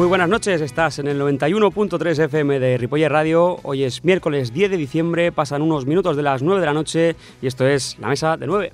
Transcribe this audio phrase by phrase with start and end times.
[0.00, 3.58] Muy buenas noches, estás en el 91.3 FM de Ripoller Radio.
[3.64, 7.16] Hoy es miércoles 10 de diciembre, pasan unos minutos de las 9 de la noche
[7.42, 8.72] y esto es la mesa de 9.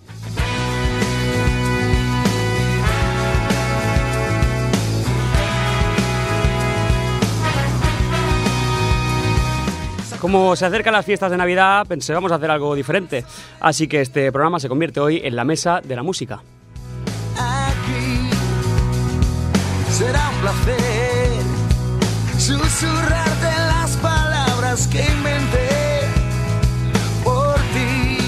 [10.21, 13.25] Como se acercan las fiestas de Navidad, pensé vamos a hacer algo diferente.
[13.59, 16.41] Así que este programa se convierte hoy en la mesa de la música.
[22.47, 25.69] Susurrarte las palabras que inventé
[27.25, 28.19] por ti.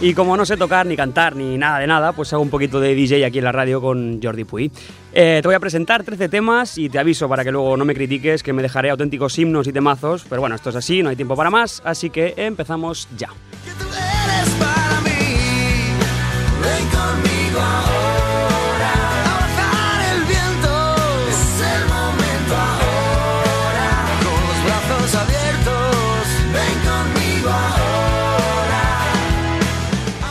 [0.00, 2.80] Y como no sé tocar ni cantar ni nada de nada, pues hago un poquito
[2.80, 4.72] de DJ aquí en la radio con Jordi Puy.
[5.12, 7.94] Eh, te voy a presentar 13 temas y te aviso para que luego no me
[7.94, 11.16] critiques que me dejaré auténticos himnos y temazos, pero bueno, esto es así, no hay
[11.16, 13.28] tiempo para más, así que empezamos ya.
[13.64, 15.10] Que tú eres para mí.
[16.62, 18.07] Ven conmigo ahora.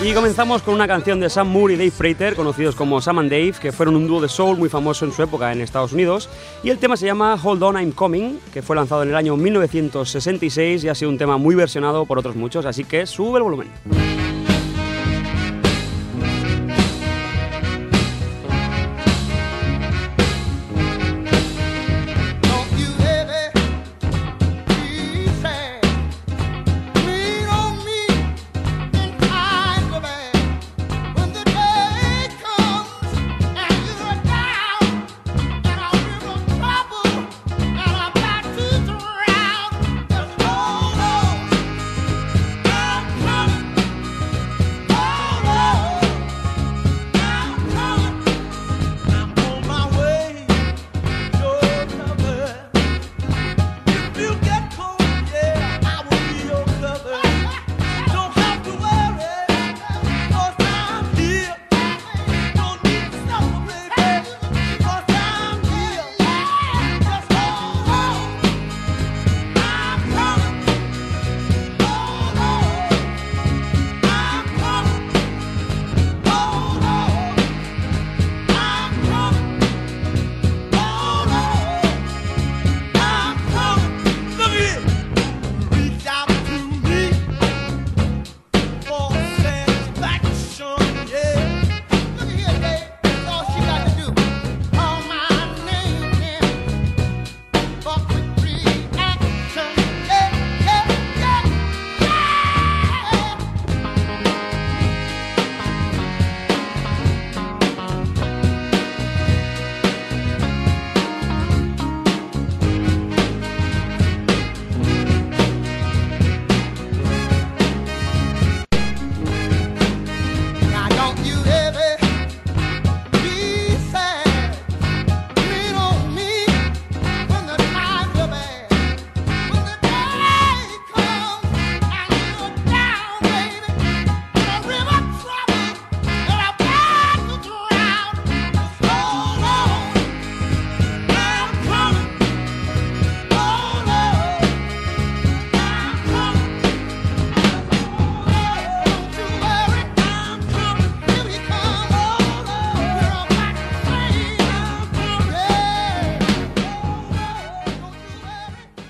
[0.07, 3.29] Y comenzamos con una canción de Sam Moore y Dave Prater, conocidos como Sam and
[3.29, 6.29] Dave, que fueron un dúo de soul muy famoso en su época en Estados Unidos.
[6.63, 9.35] Y el tema se llama Hold On I'm Coming, que fue lanzado en el año
[9.35, 13.43] 1966 y ha sido un tema muy versionado por otros muchos, así que sube el
[13.43, 14.26] volumen.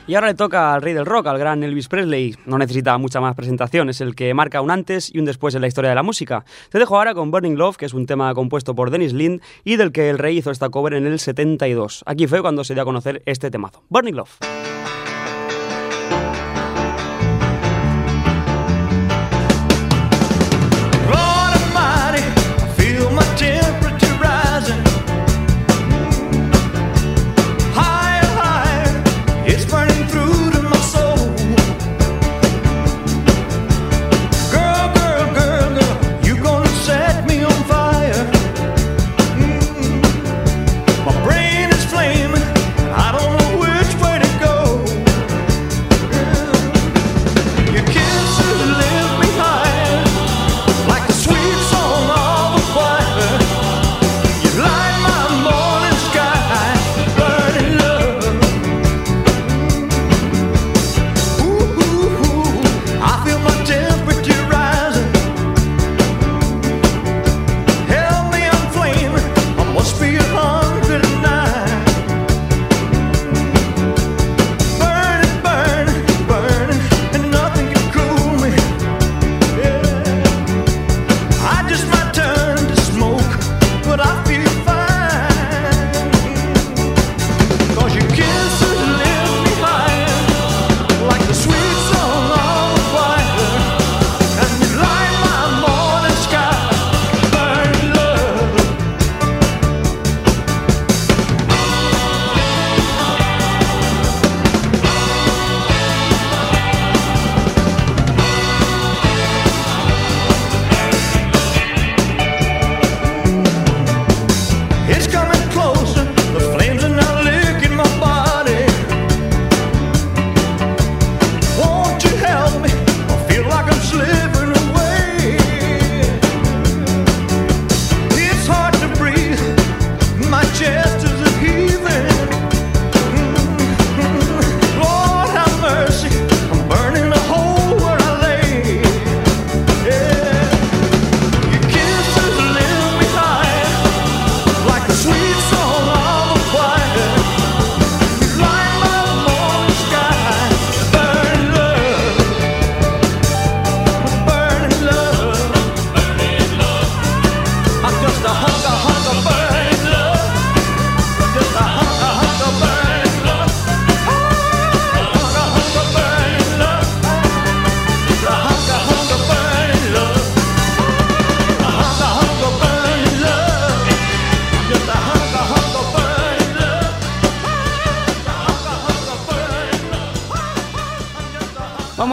[0.08, 2.34] Y ahora le toca al rey del rock, al gran Elvis Presley.
[2.46, 5.60] No necesita mucha más presentación, es el que marca un antes y un después en
[5.60, 6.46] la historia de la música.
[6.70, 9.76] Te dejo ahora con Burning Love, que es un tema compuesto por Dennis Lind y
[9.76, 12.04] del que el rey hizo esta cover en el 72.
[12.06, 13.84] Aquí fue cuando se dio a conocer este temazo.
[13.90, 14.38] Burning Love.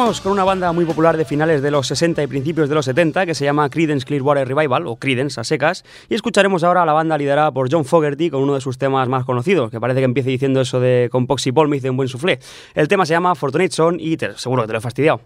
[0.04, 3.24] Con una banda muy popular de finales de los 60 y principios de los 70
[3.24, 6.92] que se llama Creedence Clearwater Revival o Creedence a secas y escucharemos ahora a la
[6.92, 10.04] banda liderada por John Fogerty con uno de sus temas más conocidos, que parece que
[10.04, 12.38] empiece diciendo eso de con Poxy Paul me hice un buen soufflé.
[12.74, 15.22] El tema se llama Fortunate Son y seguro que te lo he fastidiado.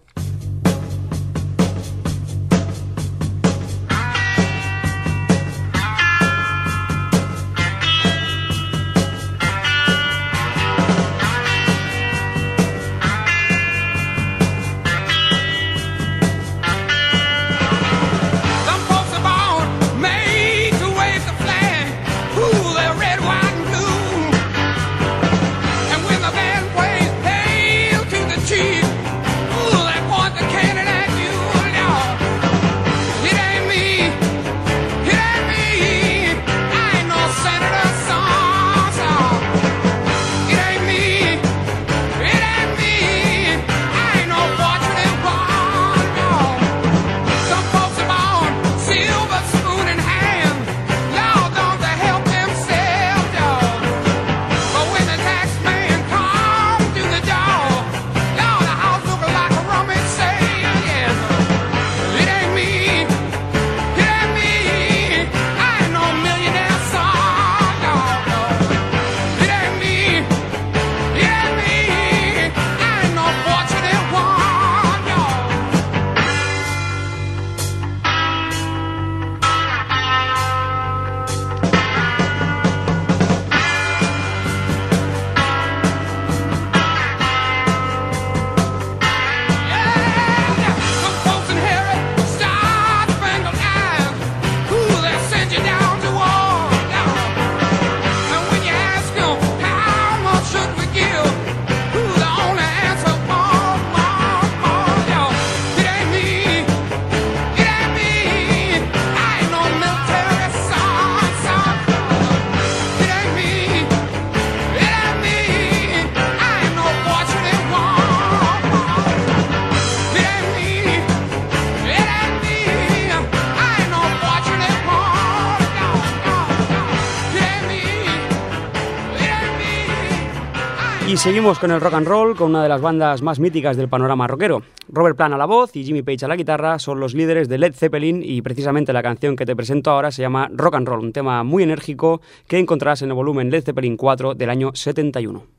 [131.18, 134.28] Seguimos con el rock and roll, con una de las bandas más míticas del panorama
[134.28, 134.62] rockero.
[134.88, 137.58] Robert Plant a la voz y Jimmy Page a la guitarra son los líderes de
[137.58, 141.00] Led Zeppelin y precisamente la canción que te presento ahora se llama Rock and Roll,
[141.00, 145.57] un tema muy enérgico que encontrarás en el volumen Led Zeppelin 4 del año 71.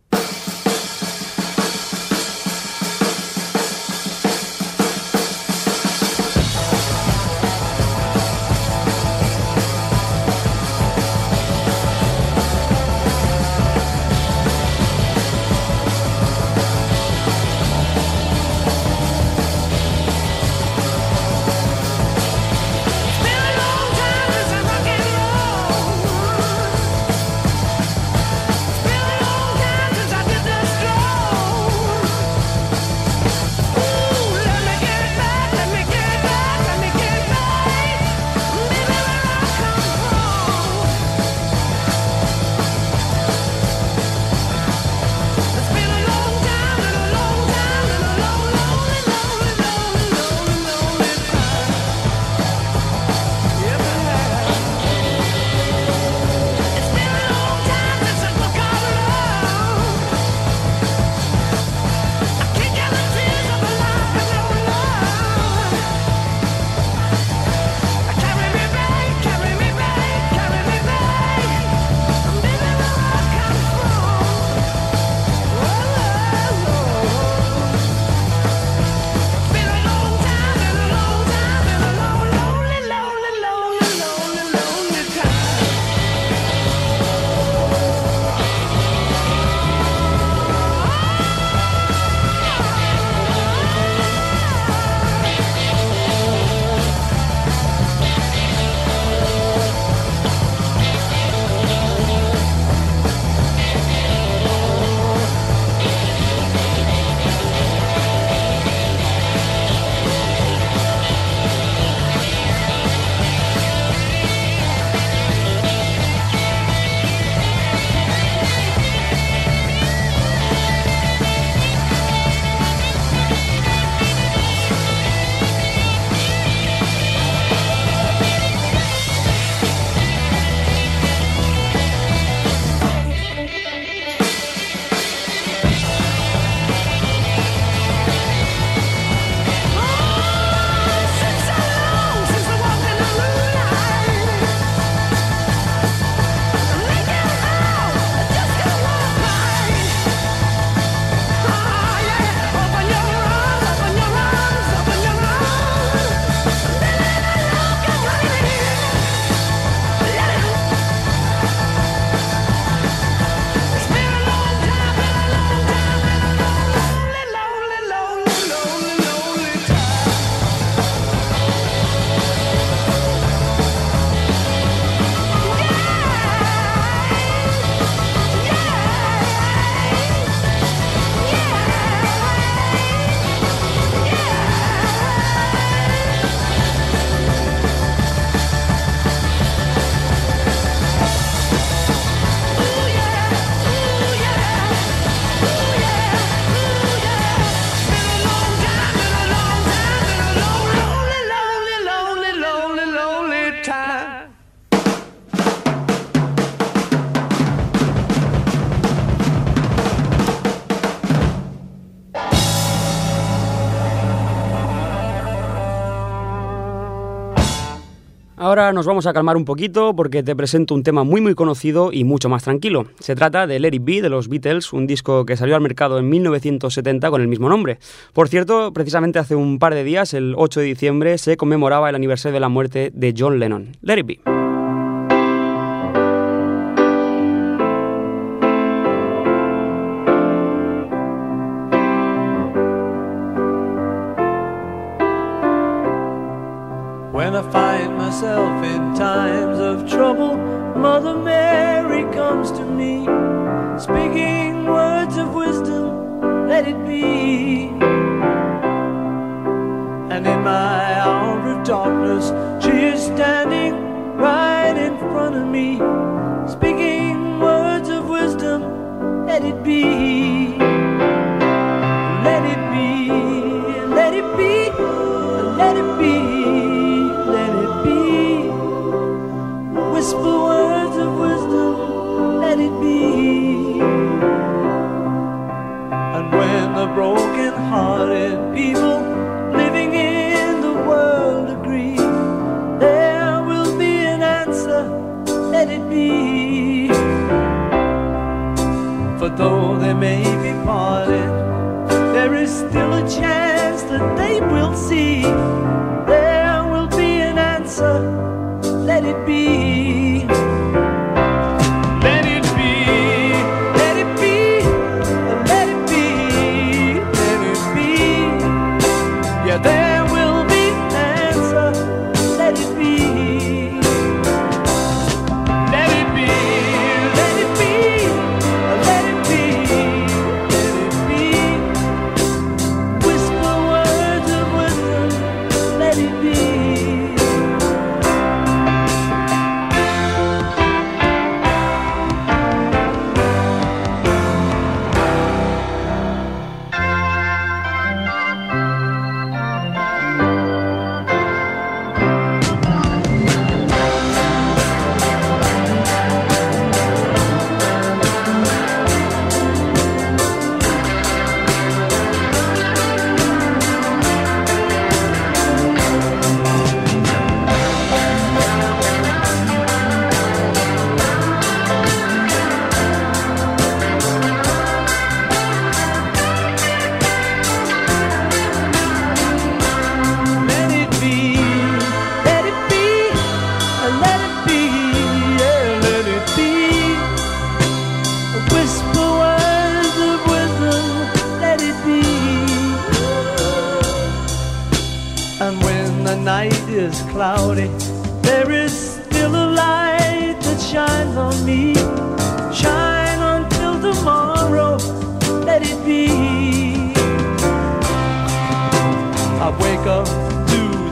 [218.49, 221.93] Ahora nos vamos a calmar un poquito porque te presento un tema muy muy conocido
[221.93, 222.87] y mucho más tranquilo.
[222.99, 225.99] Se trata de Let It Be de los Beatles, un disco que salió al mercado
[225.99, 227.77] en 1970 con el mismo nombre.
[228.11, 231.95] Por cierto, precisamente hace un par de días, el 8 de diciembre, se conmemoraba el
[231.95, 233.77] aniversario de la muerte de John Lennon.
[233.83, 234.38] Let It Be.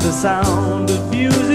[0.07, 1.46] The sound of music.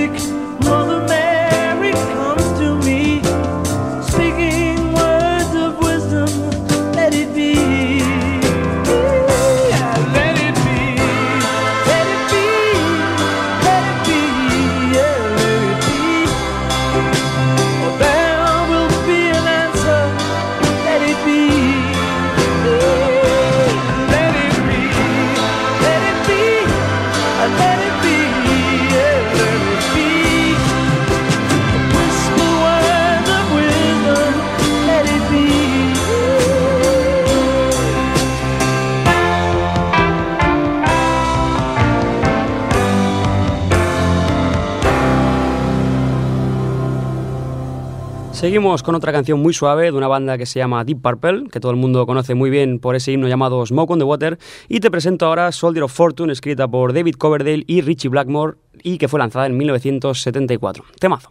[48.53, 51.59] Seguimos con otra canción muy suave de una banda que se llama Deep Purple, que
[51.59, 54.38] todo el mundo conoce muy bien por ese himno llamado Smoke on the Water,
[54.69, 58.99] y te presento ahora Soldier of Fortune, escrita por David Coverdale y Richie Blackmore, y
[58.99, 60.85] que fue lanzada en 1974.
[61.01, 61.31] Temazo.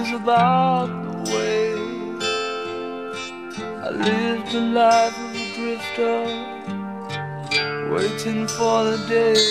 [0.00, 1.74] stories about the way
[3.86, 6.18] I lived a life of a drifter,
[7.94, 9.42] waiting for the day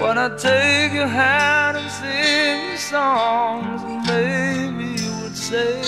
[0.00, 5.82] when I take your hand and sing songs, and maybe you would say,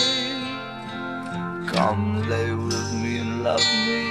[1.66, 4.02] Come lay with me and love me,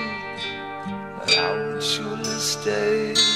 [1.21, 3.26] and I would surely stay.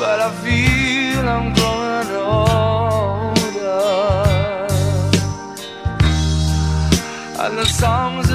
[0.00, 3.36] I feel I'm growing older.
[7.42, 8.27] And the songs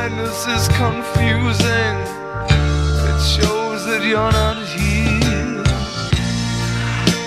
[0.00, 1.96] blindness is confusing,
[3.10, 5.62] it shows that you're not here.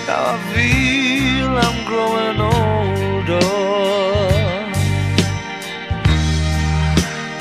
[0.08, 3.46] Now I feel I'm growing older.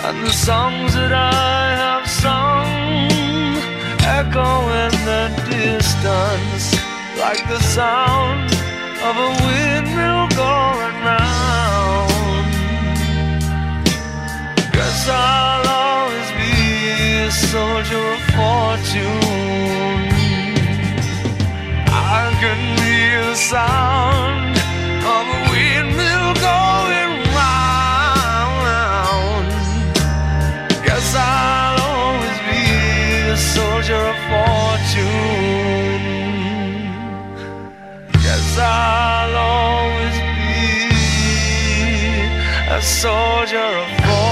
[0.06, 2.68] And the songs that I have sung
[4.20, 4.52] echo
[4.84, 6.66] in the distance
[7.18, 8.52] like the sound
[9.08, 11.83] of a windmill going round.
[15.06, 20.08] Guess I'll always be a soldier of fortune.
[21.92, 24.56] I can hear the sound
[25.04, 29.52] of a windmill going round.
[30.86, 32.64] Guess I'll always be
[33.28, 36.00] a soldier of fortune.
[38.24, 40.56] Guess I'll always be
[42.72, 44.23] a soldier of fortune.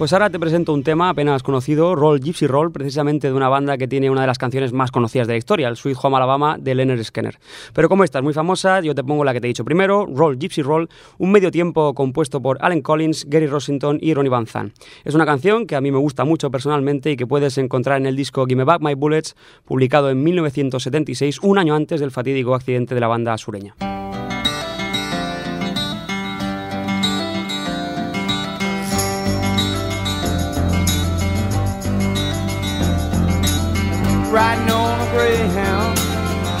[0.00, 3.76] Pues ahora te presento un tema apenas conocido, Roll Gypsy Roll, precisamente de una banda
[3.76, 6.56] que tiene una de las canciones más conocidas de la historia, el Sweet Home Alabama
[6.58, 7.38] de Leonard Skinner.
[7.74, 10.06] Pero como esta es muy famosa, yo te pongo la que te he dicho primero,
[10.06, 14.46] Roll Gypsy Roll, un medio tiempo compuesto por Allen Collins, Gary Rossington y Ronnie Van
[14.46, 14.72] Zant.
[15.04, 18.06] Es una canción que a mí me gusta mucho personalmente y que puedes encontrar en
[18.06, 19.36] el disco Gimme Back My Bullets,
[19.66, 23.74] publicado en 1976, un año antes del fatídico accidente de la banda sureña.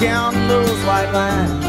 [0.00, 1.62] Counting those white lines.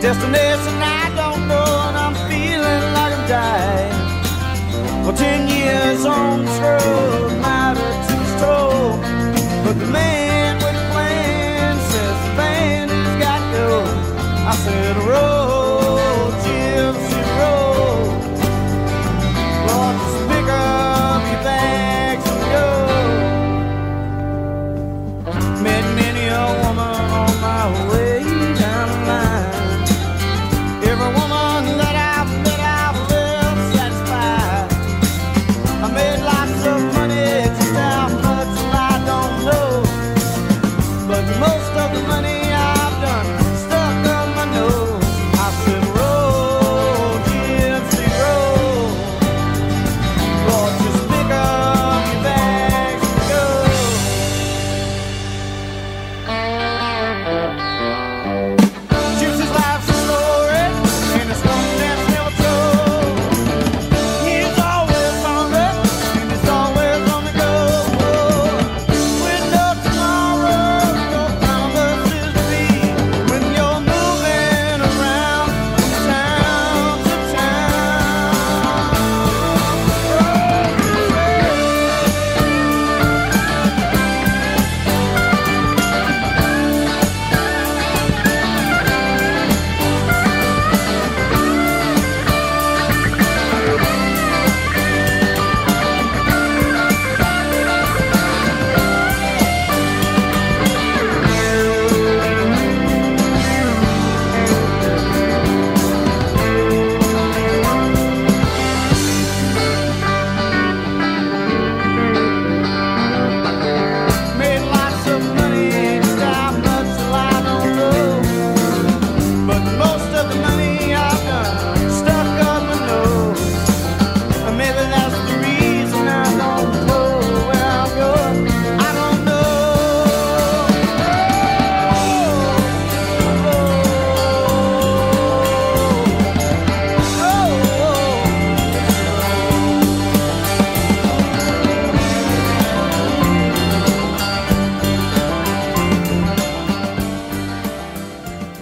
[0.00, 5.04] Destination I don't know, and I'm feeling like I'm dying.
[5.04, 8.40] Well, ten years on this road, might have too
[9.64, 13.70] but the man with the plan says the band has got to go.
[14.50, 15.39] I said, roll,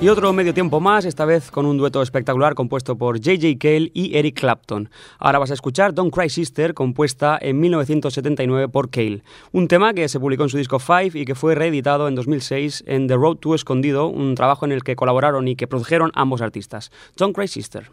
[0.09, 3.59] Y otro medio tiempo más, esta vez con un dueto espectacular compuesto por J.J.
[3.59, 4.89] Cale y Eric Clapton.
[5.19, 9.23] Ahora vas a escuchar Don't Cry Sister, compuesta en 1979 por Cale.
[9.53, 12.85] Un tema que se publicó en su disco Five y que fue reeditado en 2006
[12.87, 16.41] en The Road to Escondido, un trabajo en el que colaboraron y que produjeron ambos
[16.41, 16.91] artistas.
[17.19, 17.91] Don't Cry Sister.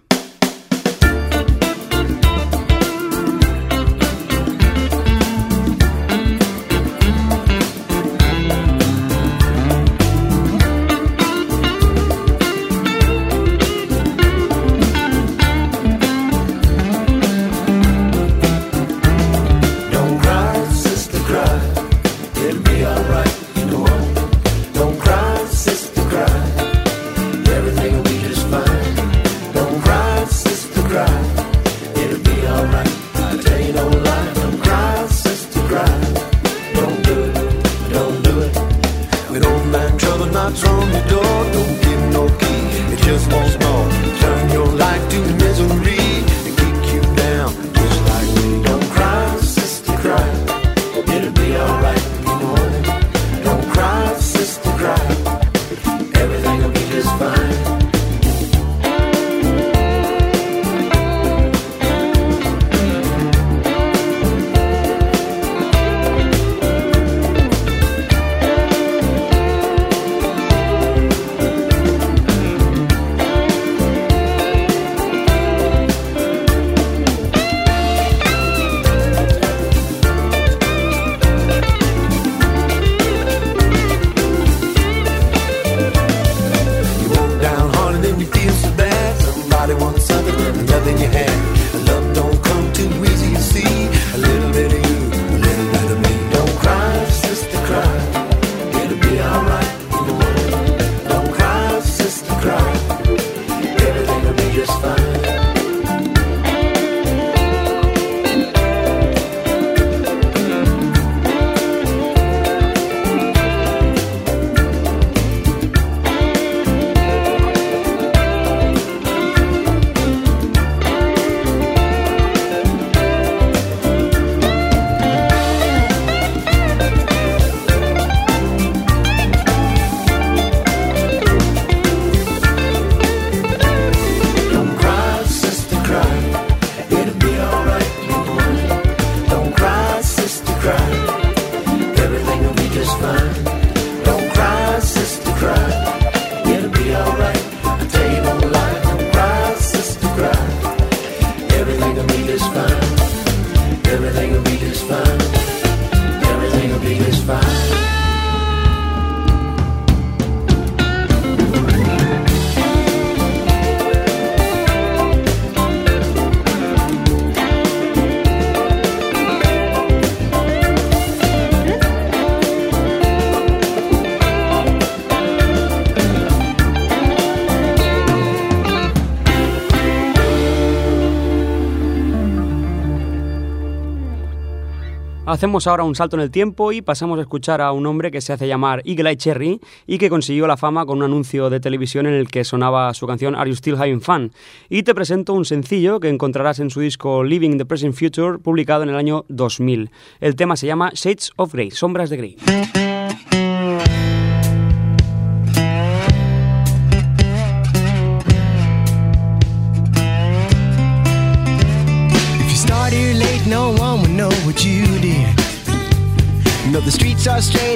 [185.36, 188.21] Hacemos ahora un salto en el tiempo y pasamos a escuchar a un hombre que
[188.21, 192.06] se hace llamar Eagle Cherry y que consiguió la fama con un anuncio de televisión
[192.08, 194.32] en el que sonaba su canción Are You Still Having Fun?
[194.69, 198.84] Y te presento un sencillo que encontrarás en su disco Living the Present Future, publicado
[198.84, 199.91] en el año 2000.
[200.21, 203.05] El tema se llama Shades of Grey, Sombras de Grey.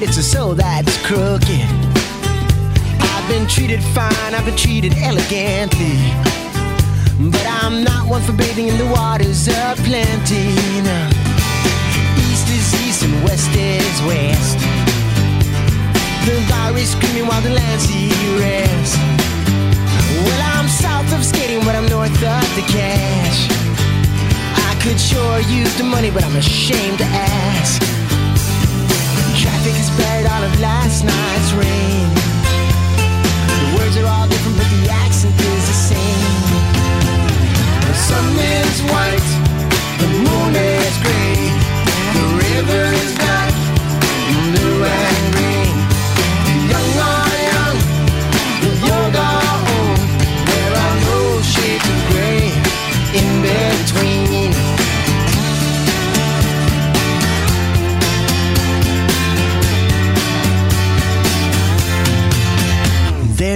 [0.04, 1.68] It's a soul that's crooked.
[3.02, 5.98] I've been treated fine, I've been treated elegantly.
[7.32, 10.56] But I'm not one for bathing in the waters of plenty.
[10.88, 11.00] No.
[12.30, 14.60] East is east and west is west.
[16.26, 18.10] The is screaming while the land sea
[18.40, 18.96] rests.
[20.24, 23.50] Well, I'm south of skating, but I'm north of the cash.
[24.70, 27.99] I could sure use the money, but I'm ashamed to ask.
[30.00, 32.08] Traffic all of last night's rain.
[33.60, 36.32] The words are all different, but the accent is the same.
[37.88, 39.30] The sun is white,
[40.00, 41.36] the moon is gray,
[42.16, 43.19] the river is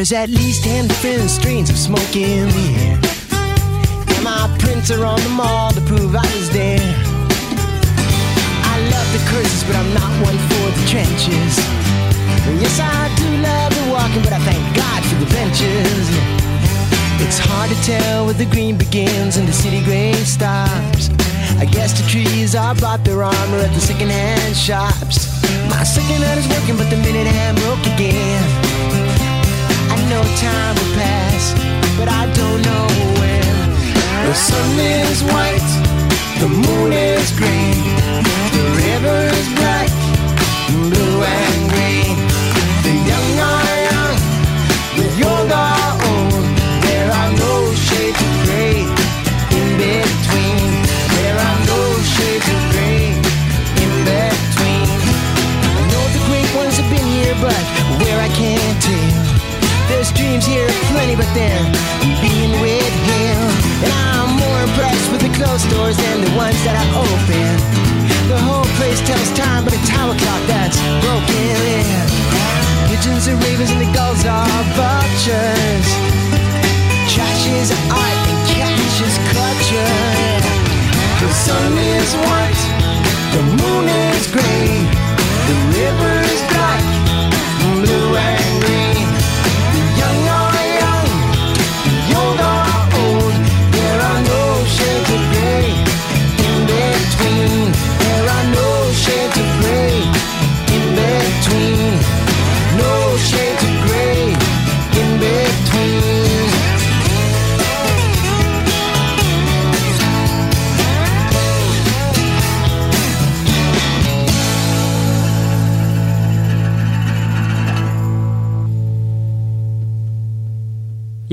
[0.03, 2.99] There's at least 10 different strains of smoke in the air.
[4.11, 6.83] And my prints are on the mall to prove I was there.
[8.67, 11.55] I love the curses, but I'm not one for the trenches.
[12.59, 16.11] Yes, I do love the walking, but I thank God for the benches.
[17.23, 21.11] It's hard to tell where the green begins and the city gray stops.
[21.55, 25.31] I guess the trees all bought their armor at the secondhand shops.
[25.71, 29.02] My second hand is working, but the minute hand broke again.
[30.13, 31.53] Know time will pass,
[31.97, 32.87] but I don't know
[33.19, 33.55] when.
[34.27, 35.71] The sun is white,
[36.39, 37.81] the moon is green,
[38.57, 39.89] the river is black,
[40.69, 41.42] blue and
[60.43, 61.63] There's here plenty, but they're
[62.19, 63.39] being with him.
[63.79, 67.47] And I'm more impressed with the closed doors than the ones that are open.
[68.27, 71.47] The whole place tells time, but a tower clock that's broken.
[71.63, 72.91] Yeah.
[72.91, 75.87] Pigeons and ravens and the gulls are vultures.
[77.07, 79.95] Trash is art and cash is culture.
[81.23, 82.63] The sun is white,
[83.31, 84.91] the moon is gray,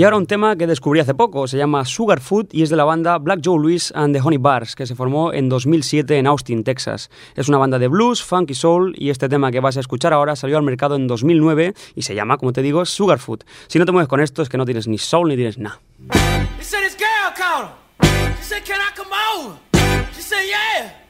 [0.00, 2.76] Y ahora un tema que descubrí hace poco, se llama Sugar Food y es de
[2.76, 6.26] la banda Black Joe Louis and the Honey Bars, que se formó en 2007 en
[6.26, 7.10] Austin, Texas.
[7.36, 10.14] Es una banda de blues, funk y soul y este tema que vas a escuchar
[10.14, 13.40] ahora salió al mercado en 2009 y se llama, como te digo, Sugar Food.
[13.66, 15.78] Si no te mueves con esto es que no tienes ni soul ni tienes nada.
[20.30, 21.09] She yeah,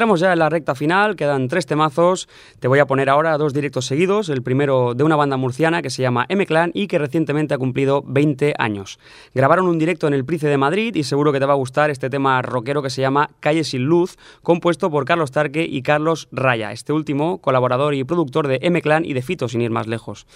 [0.00, 2.26] Entramos ya en la recta final, quedan tres temazos.
[2.58, 4.30] Te voy a poner ahora dos directos seguidos.
[4.30, 8.02] El primero de una banda murciana que se llama M-Clan y que recientemente ha cumplido
[8.06, 8.98] 20 años.
[9.34, 11.90] Grabaron un directo en el Price de Madrid y seguro que te va a gustar
[11.90, 16.28] este tema rockero que se llama Calle sin Luz, compuesto por Carlos Tarque y Carlos
[16.32, 20.26] Raya, este último colaborador y productor de M-Clan y de Fito, sin ir más lejos.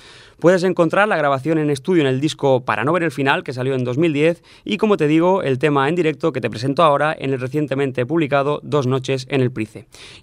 [0.41, 3.55] Puedes encontrar la grabación en estudio en el disco Para no ver el final, que
[3.55, 7.17] salió en 2010, y como te digo, el tema en directo que te presento ahora
[7.19, 9.54] en el recientemente publicado Dos noches en el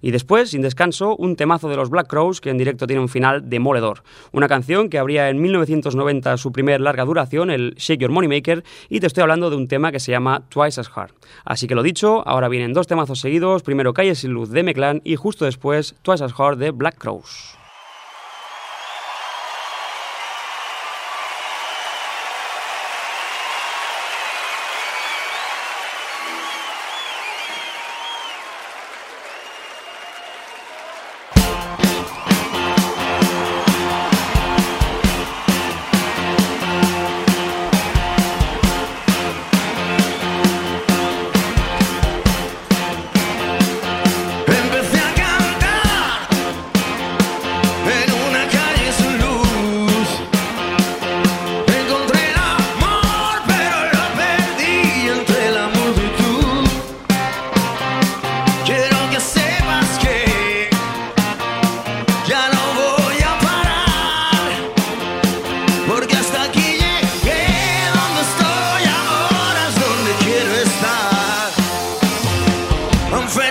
[0.01, 3.09] Y después, sin descanso, un temazo de los Black Crows que en directo tiene un
[3.09, 4.03] final demoledor.
[4.31, 8.63] Una canción que abría en 1990 su primer larga duración, el Shake Your Money Maker,
[8.89, 11.11] y te estoy hablando de un tema que se llama Twice as Hard.
[11.45, 15.01] Así que lo dicho, ahora vienen dos temazos seguidos, primero Calle sin luz de Meclan
[15.03, 17.60] y justo después Twice as Hard de Black Crows.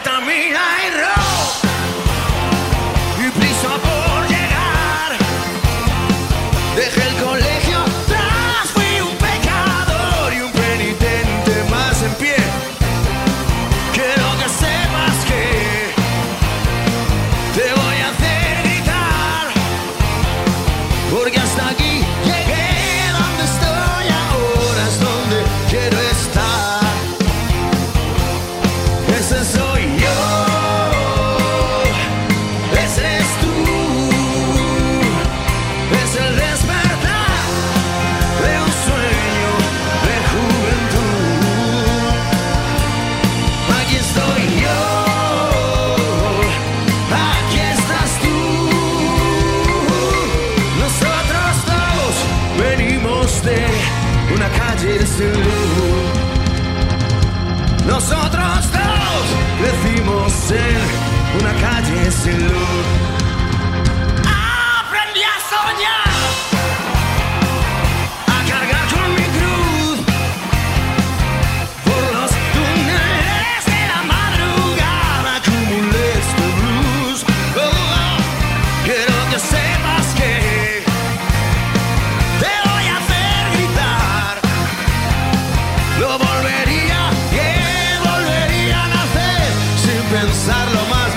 [0.03, 0.80] Anfetamina
[90.21, 91.10] pensarlo más.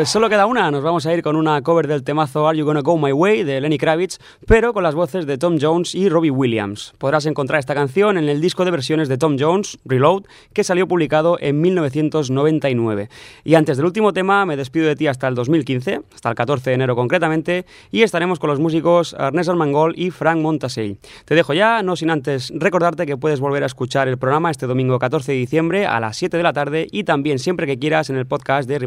[0.00, 2.64] Pues solo queda una, nos vamos a ir con una cover del temazo Are You
[2.64, 6.08] Gonna Go My Way de Lenny Kravitz, pero con las voces de Tom Jones y
[6.08, 6.94] Robbie Williams.
[6.96, 10.22] Podrás encontrar esta canción en el disco de versiones de Tom Jones, Reload,
[10.54, 13.10] que salió publicado en 1999.
[13.44, 16.70] Y antes del último tema, me despido de ti hasta el 2015, hasta el 14
[16.70, 20.96] de enero concretamente, y estaremos con los músicos Ernesto Armangol y Frank Montasey.
[21.26, 24.66] Te dejo ya, no sin antes recordarte que puedes volver a escuchar el programa este
[24.66, 28.08] domingo 14 de diciembre a las 7 de la tarde y también siempre que quieras
[28.08, 28.78] en el podcast de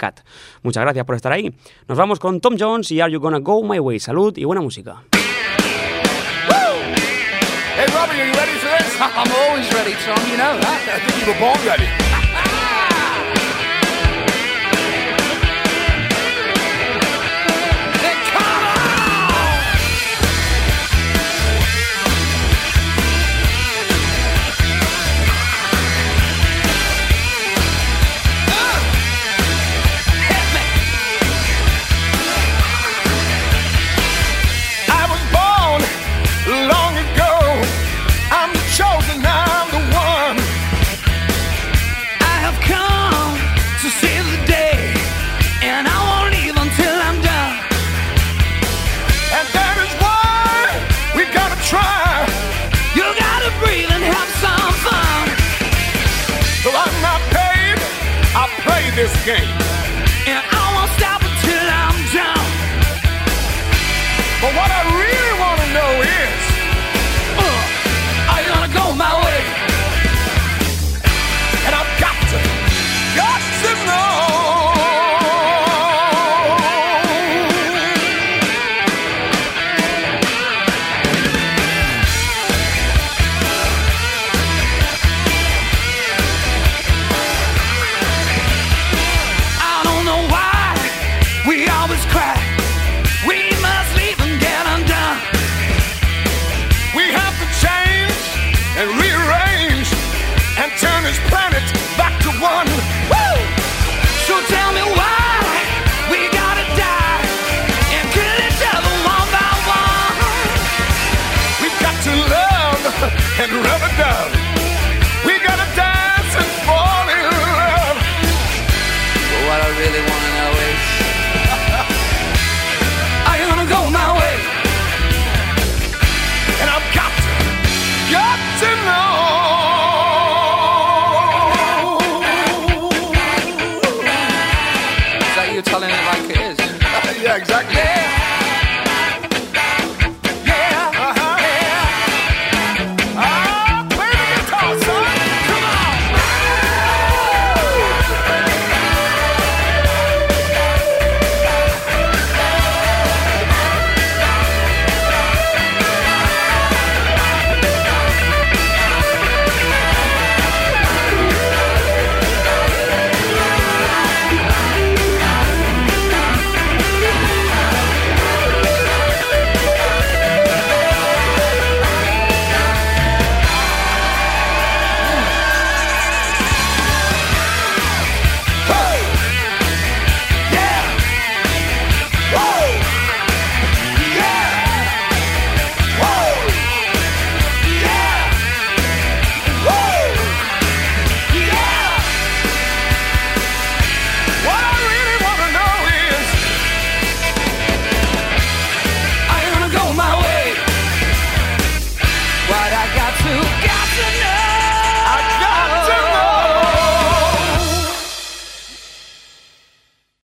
[0.00, 0.20] ripollerradio.cat.
[0.62, 1.54] Muchas gracias por estar ahí.
[1.88, 4.00] Nos vamos con Tom Jones y Are You Gonna Go My Way.
[4.00, 5.02] Salud y buena música.
[7.76, 8.94] Hey, Robbie, are you ready for this?
[9.00, 10.18] I'm always ready, Tom.
[10.30, 10.80] You know that.
[10.86, 12.09] I think you were born ready.